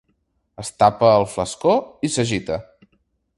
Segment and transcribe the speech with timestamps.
[0.63, 1.75] Es tapa el flascó
[2.09, 2.59] i s'agita.